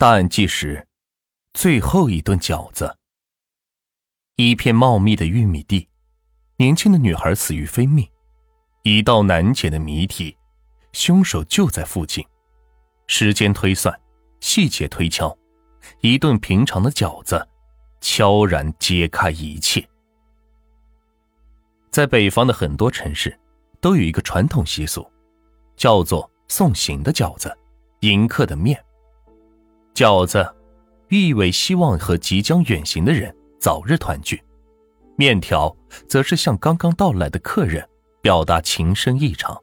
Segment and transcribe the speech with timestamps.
[0.00, 0.86] 大案纪实：
[1.54, 2.96] 最后一顿饺子。
[4.36, 5.88] 一片茂密的玉米地，
[6.56, 8.08] 年轻的女孩死于非命，
[8.84, 10.36] 一道难解的谜题，
[10.92, 12.24] 凶手就在附近。
[13.08, 13.92] 时间推算，
[14.38, 15.36] 细节推敲，
[16.00, 17.44] 一顿平常的饺子，
[18.00, 19.84] 悄然揭开一切。
[21.90, 23.36] 在北方的很多城市，
[23.80, 25.04] 都有一个传统习俗，
[25.76, 27.52] 叫做送行的饺子，
[28.02, 28.80] 迎客的面。
[29.98, 30.48] 饺子，
[31.08, 34.36] 意味希望和即将远行的人早日团聚；
[35.16, 35.76] 面条
[36.08, 37.84] 则是向刚刚到来的客人
[38.22, 39.60] 表达情深意长。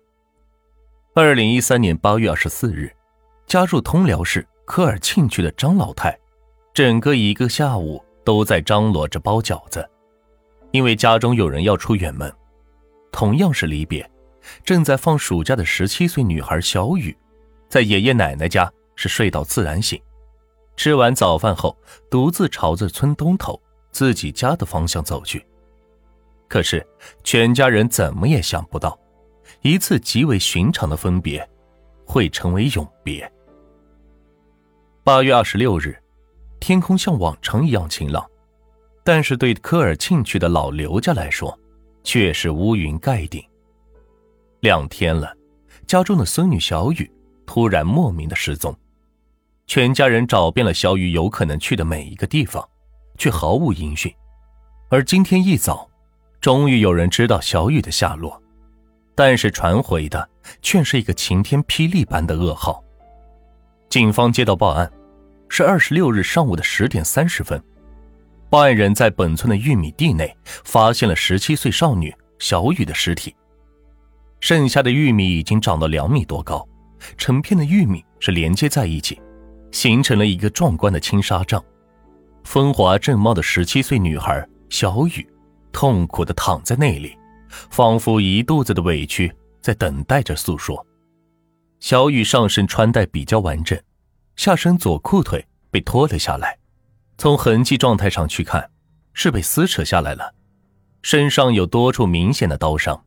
[1.13, 2.93] 二零一三年八月二十四日，
[3.47, 6.19] 家住通辽市科尔沁区的张老太，
[6.73, 9.89] 整个一个下午都在张罗着包饺子，
[10.71, 12.29] 因为家中有人要出远门。
[13.09, 14.05] 同样是离别，
[14.65, 17.15] 正在放暑假的十七岁女孩小雨，
[17.69, 19.97] 在爷爷奶奶家是睡到自然醒。
[20.75, 21.75] 吃完早饭后，
[22.09, 23.59] 独自朝着村东头
[23.91, 25.45] 自己家的方向走去。
[26.47, 26.85] 可是，
[27.23, 28.97] 全家人怎么也想不到，
[29.61, 31.47] 一次极为寻常的分别，
[32.05, 33.31] 会成为永别。
[35.03, 35.97] 八月二十六日，
[36.59, 38.25] 天空像往常一样晴朗，
[39.03, 41.57] 但是对科尔沁区的老刘家来说，
[42.03, 43.43] 却是乌云盖顶。
[44.59, 45.35] 两天了，
[45.87, 47.11] 家中的孙女小雨
[47.45, 48.75] 突然莫名的失踪。
[49.67, 52.67] 全家人找遍了小雨有可能去的每一个地方，
[53.17, 54.13] 却毫无音讯。
[54.89, 55.89] 而今天一早，
[56.39, 58.41] 终于有人知道小雨的下落，
[59.15, 60.29] 但是传回的
[60.61, 62.83] 却是一个晴天霹雳般的噩耗。
[63.89, 64.91] 警方接到报案，
[65.49, 67.61] 是二十六日上午的十点三十分，
[68.49, 73.35] 报案人在本村的玉米地内发现了十七岁少女小雨的尸体。
[74.39, 76.67] 剩下的玉米已经长到两米多高，
[77.17, 79.19] 成片的玉米是连接在一起。
[79.75, 81.61] 形成了一个壮观的青纱帐，
[82.45, 85.27] 风华正茂的十七岁女孩小雨，
[85.73, 87.13] 痛苦的躺在那里，
[87.49, 89.29] 仿佛一肚子的委屈
[89.61, 90.83] 在等待着诉说。
[91.81, 93.77] 小雨上身穿戴比较完整，
[94.37, 96.57] 下身左裤腿被脱了下来，
[97.17, 98.71] 从痕迹状态上去看，
[99.11, 100.33] 是被撕扯下来了，
[101.01, 103.03] 身上有多处明显的刀伤，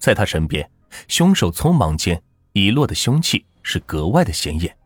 [0.00, 0.68] 在他身边，
[1.06, 2.20] 凶手匆忙间
[2.52, 4.76] 遗落的凶器是格外的显眼。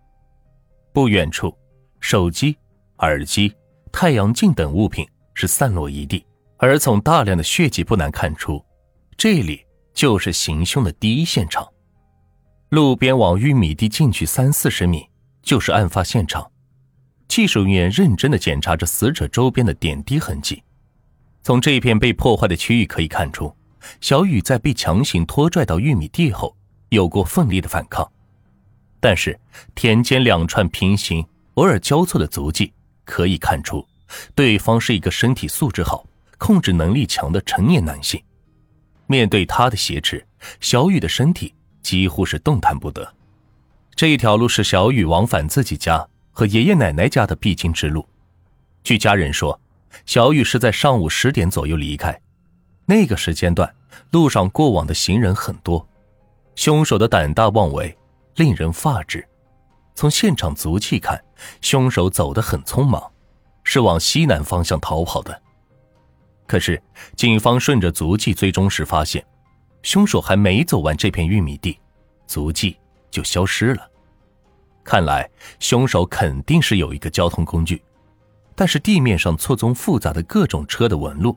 [0.99, 1.57] 不远处，
[2.01, 2.57] 手机、
[2.97, 3.55] 耳机、
[3.93, 6.27] 太阳镜等物品是散落一地，
[6.57, 8.61] 而从大量的血迹不难看出，
[9.17, 9.65] 这里
[9.95, 11.65] 就是行凶的第一现场。
[12.71, 15.09] 路边往玉米地进去三四十米
[15.41, 16.51] 就是案发现场，
[17.29, 20.61] 技术人员认真的检查着死者周边的点滴痕迹。
[21.45, 23.55] 从这片被破坏的区域可以看出，
[24.01, 26.57] 小雨在被强行拖拽到玉米地后，
[26.89, 28.11] 有过奋力的反抗。
[29.01, 29.39] 但是
[29.75, 32.73] 田间两串平行、偶尔交错的足迹
[33.05, 33.87] 可以看出，
[34.35, 38.23] 对方是一个身体素质好、控制能力强的成年男性。
[39.07, 40.25] 面对他的挟持，
[40.61, 43.15] 小雨的身体几乎是动弹不得。
[43.95, 48.07] 这一条路是小雨往返自己家和爷爷奶奶家的必经之路。
[48.85, 49.61] 据家人说，
[50.07, 52.21] 小雨是在上午十点左右离开，
[52.87, 53.75] 那个时间段
[54.13, 55.89] 路上过往的行人很多，
[56.55, 57.98] 凶手的胆大妄为。
[58.39, 59.27] 令人发指。
[59.97, 61.21] 从现场足迹看，
[61.61, 63.03] 凶手走得很匆忙，
[63.65, 65.43] 是往西南方向逃跑的。
[66.47, 66.81] 可是，
[67.17, 69.27] 警方顺着足迹追踪时发现，
[69.83, 71.77] 凶手还没走完这片玉米地，
[72.29, 72.79] 足迹
[73.11, 73.91] 就消失了。
[74.85, 75.29] 看来，
[75.59, 77.83] 凶手肯定是有一个交通工具，
[78.55, 81.37] 但是地面上错综复杂的各种车的纹路，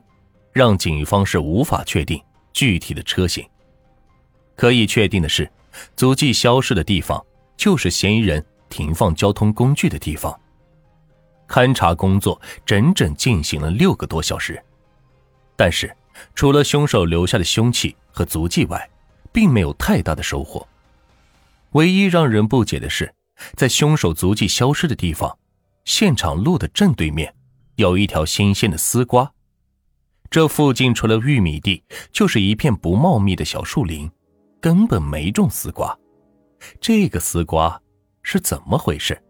[0.52, 3.44] 让警方是无法确定具体的车型。
[4.54, 5.50] 可以确定的是。
[5.96, 7.24] 足迹消失的地方，
[7.56, 10.38] 就是嫌疑人停放交通工具的地方。
[11.48, 14.62] 勘查工作整整进行了六个多小时，
[15.56, 15.94] 但是
[16.34, 18.88] 除了凶手留下的凶器和足迹外，
[19.32, 20.66] 并没有太大的收获。
[21.72, 23.14] 唯一让人不解的是，
[23.54, 25.38] 在凶手足迹消失的地方，
[25.84, 27.34] 现场路的正对面，
[27.76, 29.32] 有一条新鲜的丝瓜。
[30.30, 34.10] 这附近除了玉米地，就是一片不茂密的小树林。
[34.62, 35.98] 根本没种丝瓜，
[36.80, 37.82] 这个丝瓜
[38.22, 39.20] 是怎么回事？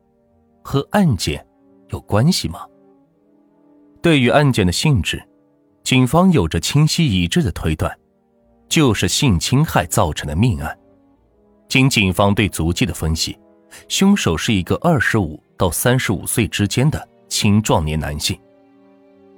[0.63, 1.45] 和案件
[1.89, 2.67] 有关系吗？
[4.03, 5.27] 对于案件的性质，
[5.83, 7.99] 警方有着清晰一致的推断，
[8.69, 10.79] 就是性侵害造成的命案。
[11.67, 13.39] 经警方对足迹的分析，
[13.89, 18.39] 凶手是一个二十五到三十五岁之间的青壮年男性。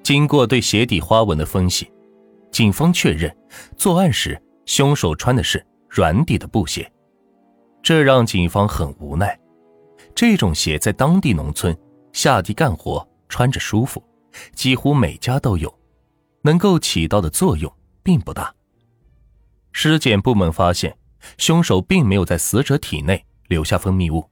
[0.02, 1.88] 经过对鞋底花纹的分析，
[2.50, 3.32] 警方确认
[3.76, 4.36] 作案时
[4.66, 5.64] 凶手穿的是。
[5.94, 6.90] 软底的布鞋，
[7.80, 9.38] 这让警方很无奈。
[10.12, 11.76] 这种鞋在当地农村
[12.12, 14.02] 下地干活穿着舒服，
[14.56, 15.72] 几乎每家都有，
[16.42, 18.52] 能够起到的作用并不大。
[19.70, 20.98] 尸检部门发现，
[21.38, 24.28] 凶手并没有在死者体内留下分泌物，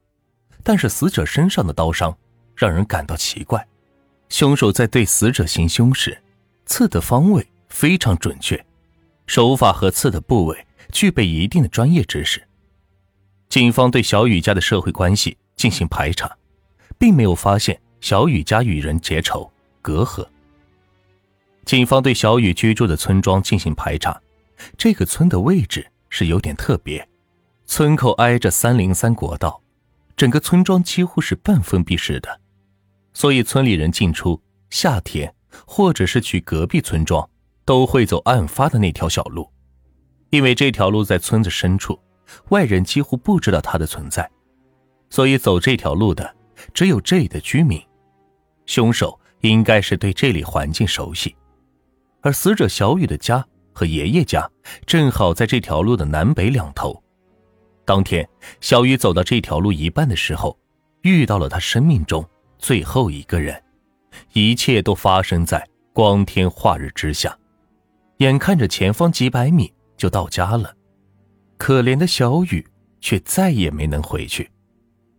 [0.65, 2.13] 但是死者身上的刀伤
[2.57, 3.65] 让人感到奇怪。
[4.29, 6.21] 凶手在对死者行凶时，
[6.67, 8.67] 刺的方位非常准确，
[9.29, 12.47] 手法和刺的部位具备一定的专业知识。
[13.49, 16.31] 警方对小雨家的社会关系进行排查，
[16.99, 19.51] 并没有发现小雨家与人结仇
[19.81, 20.25] 隔阂。
[21.65, 24.21] 警方对小雨居住的村庄进行排查，
[24.77, 27.09] 这个村的位置是有点特别，
[27.67, 29.63] 村口挨着三零三国道，
[30.17, 32.41] 整个村庄几乎是半封闭式的，
[33.13, 34.41] 所以村里人进出
[34.71, 35.35] 夏天
[35.67, 37.29] 或者是去隔壁村庄，
[37.65, 39.49] 都会走案发的那条小路，
[40.33, 41.99] 因为这条路在村子深处。
[42.49, 44.27] 外人几乎不知道他的存在，
[45.11, 46.35] 所以走这条路的
[46.73, 47.79] 只有这里的居民。
[48.65, 51.37] 凶手应该是对这里环境熟悉，
[52.23, 54.51] 而死者小雨的家和爷爷家
[54.87, 57.03] 正好在这条路的南北两头。
[57.85, 58.27] 当天，
[58.63, 60.59] 小雨走到这条路一半的时候，
[61.03, 62.27] 遇到了他生命中
[62.59, 63.63] 最后一个人。
[64.33, 67.37] 一切都发生在光天化日之下，
[68.19, 69.71] 眼看着前方几百米
[70.03, 70.75] 就到家了。
[71.57, 72.67] 可怜的小雨
[73.01, 74.51] 却再也没能回去。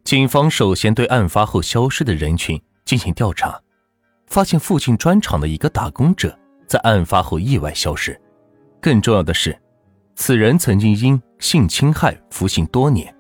[0.04, 3.58] 警方首先对案发后消失的人群进行调查，
[4.28, 6.38] 发现附近砖厂的一个打工者
[6.68, 8.20] 在案发后意外消失。
[8.82, 9.58] 更重要的是，
[10.18, 13.16] 此人曾经因性侵害服刑多年，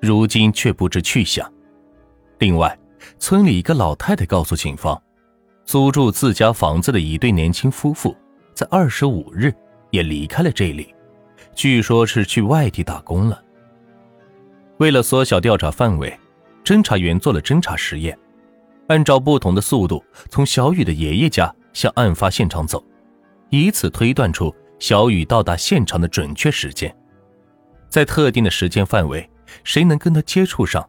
[0.00, 1.46] 如今却不知去向。
[2.38, 2.74] 另外，
[3.18, 4.98] 村里一个老太太告诉警方，
[5.66, 8.16] 租住自家房子的一对年轻夫妇
[8.54, 9.52] 在二十五日
[9.90, 10.94] 也离开了这里。
[11.54, 13.42] 据说是去外地打工了。
[14.78, 16.18] 为了缩小调查范围，
[16.64, 18.18] 侦查员做了侦查实验，
[18.88, 22.84] 按照不同的速度从小雨的爷爷家向案发现场走，
[23.50, 26.94] 以此推断出小雨到达现场的准确时间。
[27.88, 29.28] 在特定的时间范围，
[29.64, 30.88] 谁能跟他接触上？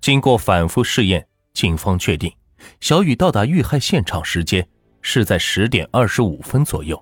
[0.00, 2.32] 经过反复试验，警方确定
[2.80, 4.66] 小雨到达遇害现场时间
[5.02, 7.00] 是在十点二十五分左右。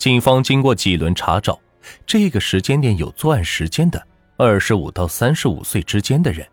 [0.00, 1.60] 警方经过几轮查找，
[2.06, 4.02] 这个时间点有作案时间的
[4.38, 6.48] 二十五到三十五岁之间的人。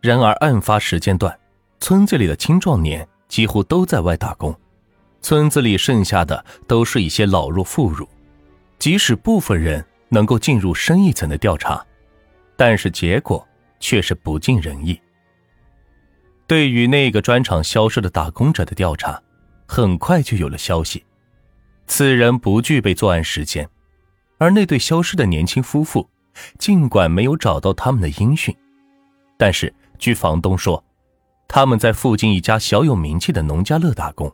[0.00, 1.36] 然而，案发时间段，
[1.80, 4.56] 村子里的青壮年几乎都在外打工，
[5.20, 8.06] 村子里剩下的都是一些老弱妇孺。
[8.78, 11.84] 即使部分人能够进入深一层的调查，
[12.56, 13.44] 但是结果
[13.80, 14.96] 却是不尽人意。
[16.46, 19.20] 对于那个砖厂消失的打工者的调查，
[19.66, 21.04] 很快就有了消息。
[21.88, 23.68] 此人不具备作案时间，
[24.36, 26.08] 而那对消失的年轻夫妇，
[26.58, 28.54] 尽管没有找到他们的音讯，
[29.38, 30.84] 但是据房东说，
[31.48, 34.32] 他们在附近一家小有名气的农家乐打工，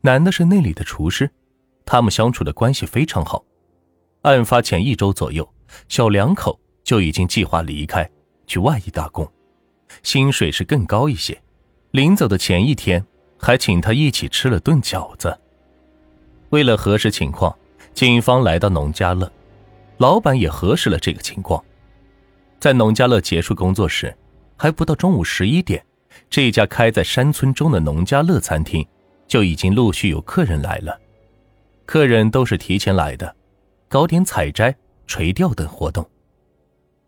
[0.00, 1.30] 男的是那里的厨师，
[1.84, 3.44] 他们相处的关系非常好。
[4.22, 5.48] 案发前一周左右，
[5.88, 8.10] 小两口就已经计划离开
[8.46, 9.30] 去外地打工，
[10.02, 11.40] 薪水是更高一些。
[11.90, 13.04] 临走的前一天，
[13.38, 15.38] 还请他一起吃了顿饺子。
[16.50, 17.54] 为了核实情况，
[17.92, 19.30] 警方来到农家乐，
[19.98, 21.62] 老板也核实了这个情况。
[22.58, 24.16] 在农家乐结束工作时，
[24.56, 25.84] 还不到中午十一点，
[26.30, 28.86] 这家开在山村中的农家乐餐厅
[29.26, 30.98] 就已经陆续有客人来了。
[31.84, 33.36] 客人都是提前来的，
[33.88, 34.74] 搞点采摘、
[35.06, 36.08] 垂钓等活动。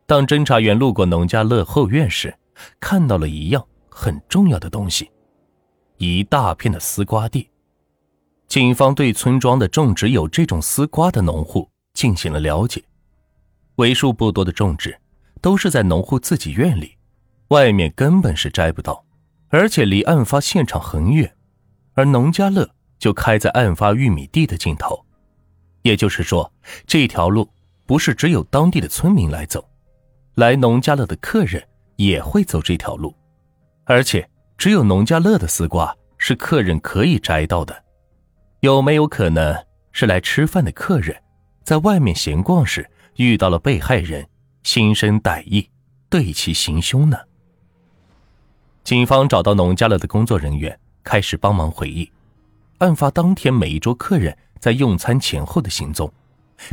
[0.07, 2.35] 当侦查员路过农家乐后院时，
[2.79, 5.11] 看到了一样很重要的东西：
[5.97, 7.49] 一大片的丝瓜地。
[8.51, 12.83] 警方对村庄的种植有这种丝瓜的农户进行了了解，
[13.77, 14.99] 为数不多的种植
[15.41, 16.97] 都是在农户自己院里，
[17.51, 19.05] 外面根本是摘不到，
[19.51, 21.33] 而且离案发现场很远，
[21.95, 25.01] 而农家乐就开在案发玉米地的尽头，
[25.83, 26.53] 也就是说，
[26.89, 27.49] 这条路
[27.87, 29.65] 不是只有当地的村民来走，
[30.35, 31.63] 来农家乐的客人
[31.95, 33.15] 也会走这条路，
[33.85, 34.29] 而且
[34.59, 37.85] 只有农家乐的丝瓜是客人可以摘到的。
[38.61, 41.17] 有没有可能是来吃饭的客人，
[41.65, 44.29] 在外面闲逛时遇到了被害人，
[44.63, 45.71] 心生歹意，
[46.11, 47.17] 对其行凶呢？
[48.85, 52.11] 警方找到农家乐的工作人员，开始帮忙回忆
[52.79, 56.13] 案发当天每一桌客人在用餐前后的行踪，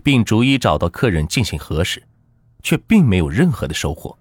[0.04, 2.04] 并逐一找到客人进行核实，
[2.64, 4.18] 却并没有任何的收获。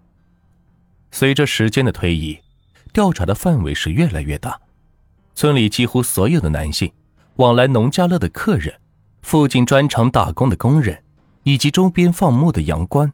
[1.11, 2.39] 随着时间的推移，
[2.93, 4.61] 调查的范围是越来越大，
[5.35, 6.93] 村里几乎所有的男性。
[7.37, 8.75] 往来农家乐的客人，
[9.23, 11.03] 附近砖厂打工的工人，
[11.43, 13.13] 以及周边放牧的羊倌，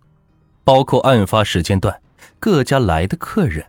[0.64, 2.00] 包括案发时间段
[2.38, 3.66] 各家来的客人。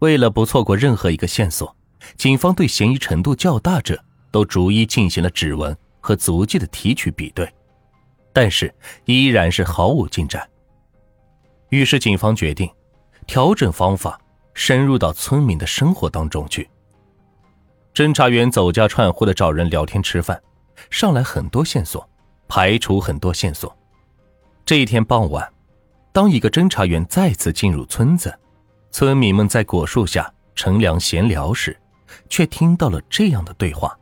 [0.00, 1.76] 为了不错过任何一个线索，
[2.16, 4.02] 警方对嫌疑程度较大者
[4.32, 7.48] 都逐一进行了指纹和足迹的提取比对，
[8.32, 10.48] 但是依然是毫无进展。
[11.68, 12.68] 于是，警方决定
[13.28, 14.20] 调整方法，
[14.54, 16.68] 深入到村民的生活当中去。
[17.94, 20.42] 侦查员走家串户的找人聊天吃饭，
[20.88, 22.08] 上来很多线索，
[22.48, 23.76] 排除很多线索。
[24.64, 25.46] 这一天傍晚，
[26.10, 28.34] 当一个侦查员再次进入村子。
[28.90, 31.78] 村民们在果树下乘凉闲聊时，
[32.30, 33.94] 却听到了这样的对话。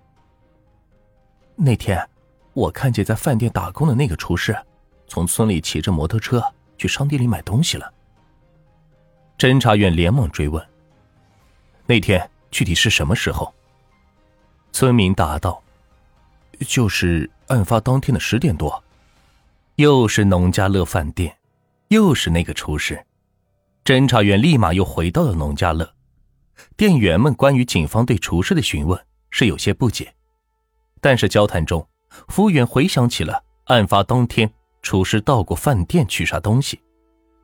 [1.57, 2.09] 那天，
[2.53, 4.57] 我看见在饭店打工的那个厨师，
[5.09, 6.41] 从村里骑着摩托车
[6.79, 7.93] 去商店里买东西了。
[9.37, 10.65] 侦查员连忙追问
[11.87, 13.53] ：“那天具体是什么时候？”
[14.73, 15.63] 村民答道
[16.67, 18.83] ：“就是案发当天的十点多。”
[19.77, 21.35] 又是农家乐饭店，
[21.89, 23.03] 又是那个厨师。
[23.83, 25.91] 侦查员立马又回到了农家乐，
[26.77, 28.99] 店员们关于警方对厨师的询问
[29.31, 30.13] 是有些不解，
[31.01, 31.89] 但是交谈中，
[32.29, 36.79] 服务员回想起了案发当天厨师到过饭店取啥东西，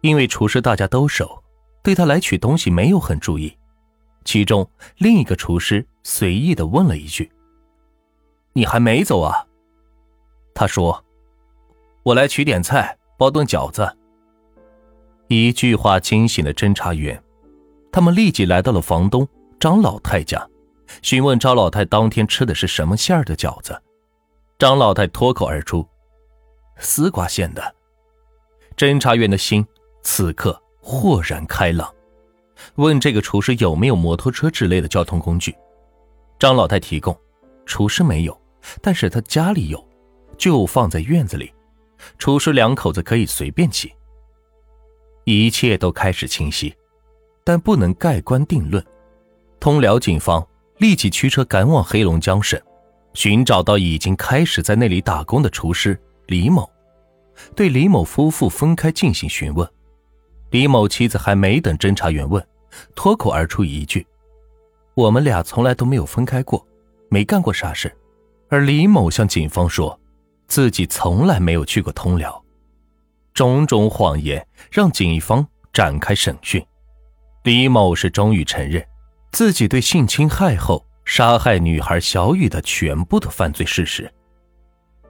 [0.02, 1.42] 因为厨师大家都熟，
[1.82, 3.56] 对他来取东西没有很注意。
[4.26, 4.68] 其中
[4.98, 7.28] 另一个厨师随意的问了一句
[8.54, 9.44] ：“你还没走啊？”
[10.54, 11.04] 他说
[12.04, 13.92] ：“我来取点菜，包顿饺子。”
[15.26, 17.20] 一句话惊醒了侦查员，
[17.90, 19.26] 他们立即来到了房东
[19.58, 20.48] 张老太家，
[21.02, 23.76] 询问张老太当天吃的是什么馅儿的饺子。
[24.60, 25.84] 张老太脱口而出
[26.78, 27.74] ：“丝瓜馅的。”
[28.78, 29.66] 侦查员的心
[30.04, 31.92] 此刻豁然开朗，
[32.76, 35.52] 问这个厨师有没有摩托车之类的交通工具。
[36.38, 37.16] 张老太提供
[37.64, 38.40] ：“厨师没有，
[38.82, 39.82] 但是他家里有，
[40.36, 41.52] 就放在院子里，
[42.18, 43.92] 厨师两口子可以随便起。”
[45.24, 46.74] 一切都开始清晰，
[47.42, 48.84] 但不能盖棺定论。
[49.58, 50.46] 通辽警方
[50.78, 52.60] 立即驱车赶往黑龙江省，
[53.14, 56.70] 寻找到已经开始在那里打工的厨师李某，
[57.56, 59.68] 对李某夫妇分开进行询问。
[60.50, 62.46] 李某妻子还没等侦查员问，
[62.94, 64.06] 脱口而出一句
[64.96, 66.66] ：“我们俩从来都没有分开过，
[67.10, 67.94] 没干过啥事。”
[68.48, 69.98] 而李某向警方说，
[70.48, 72.42] 自己从来没有去过通辽。
[73.34, 76.64] 种种谎言让警方展开审讯，
[77.42, 78.82] 李某是终于承认
[79.32, 84.10] 自己对性侵害后杀害女孩小雨的全部的犯罪事实。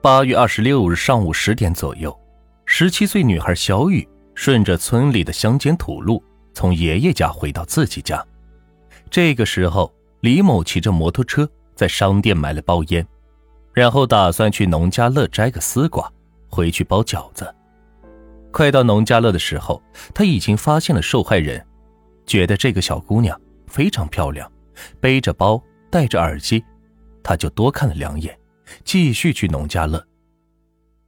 [0.01, 2.13] 八月二十六日上午十点左右，
[2.65, 6.21] 十七岁女孩小雨顺着村里的乡间土路
[6.53, 8.21] 从爷爷家回到自己家，
[9.09, 13.05] 这个时候李某骑着摩托车在商店买了包烟，
[13.73, 16.11] 然后打算去农家乐摘个丝瓜
[16.49, 17.53] 回去包饺子。
[18.51, 19.81] 快到农家乐的时候，
[20.13, 21.63] 他已经发现了受害人，
[22.25, 24.51] 觉得这个小姑娘非常漂亮，
[24.99, 25.61] 背着包，
[25.91, 26.63] 戴着耳机，
[27.21, 28.35] 他就多看了两眼，
[28.83, 30.03] 继续去农家乐。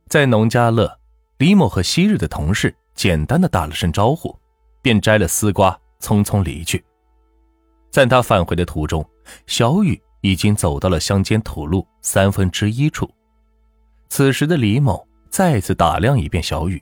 [0.08, 1.00] 在农家乐，
[1.38, 4.38] 李某和昔日的同事简单的打了声招呼，
[4.82, 6.84] 便摘了丝瓜，匆匆离去。
[7.90, 9.08] 在他返回的途中，
[9.48, 13.10] 小雨已经走到了乡间土路三分之一处。
[14.10, 16.82] 此时的李某再次打量一遍小雨。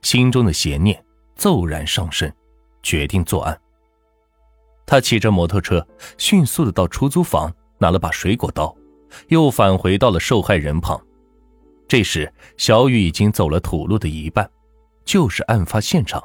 [0.00, 1.02] 心中的邪念
[1.36, 2.32] 骤然上升，
[2.82, 3.58] 决定作案。
[4.86, 5.86] 他骑着摩托车，
[6.16, 8.74] 迅速的到出租房拿了把水果刀，
[9.28, 11.00] 又返回到了受害人旁。
[11.86, 14.50] 这时，小雨已经走了土路的一半，
[15.04, 16.22] 就是案发现场。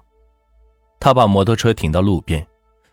[0.99, 2.45] 他把摩托车停到路边，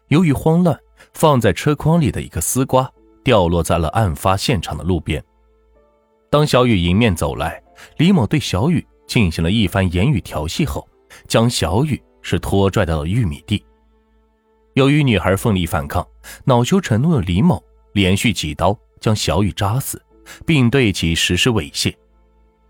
[0.08, 0.78] 由于慌乱，
[1.14, 2.90] 放在车筐里的一个丝瓜
[3.24, 5.22] 掉落在了案发现场的路边。
[6.30, 7.62] 当小雨迎面走来，
[7.96, 8.86] 李某对小雨。
[9.06, 10.84] 进行了一番言语调戏后，
[11.28, 13.64] 将小雨是拖拽到了玉米地。
[14.74, 16.04] 由于女孩奋力反抗，
[16.44, 17.62] 恼羞成怒的李某
[17.92, 20.02] 连续几刀将小雨扎死，
[20.44, 21.94] 并对其实施猥亵。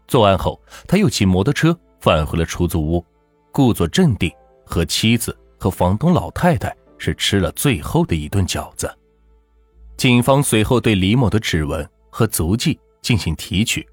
[0.06, 3.02] 作案后，他又骑摩托车返回了出租屋，
[3.50, 4.30] 故作镇定，
[4.66, 8.92] 和妻子和房东老太太是吃了最后的一顿饺子。
[9.96, 13.86] 警方随后对李某的指纹和足迹进行提取，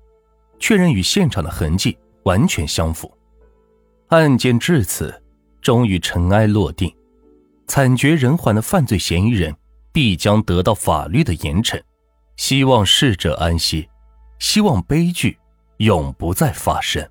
[0.60, 1.98] 确认与现场的痕迹。
[2.24, 3.12] 完全相符，
[4.08, 5.14] 案件至此
[5.62, 6.90] 终于尘埃落定，
[7.68, 9.54] 惨绝人寰的犯罪嫌疑人
[9.92, 11.78] 必将得到法律的严惩。
[12.38, 13.90] 希望逝者安息，
[14.40, 15.38] 希望悲剧
[15.80, 17.06] 永不再发生。